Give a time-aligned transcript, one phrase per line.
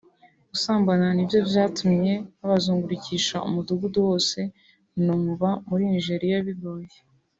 [0.51, 4.39] Gusambana nivyo vyatumye babazungurukisha umudugudu wose
[5.03, 6.93] numva muri Nigeria bigoye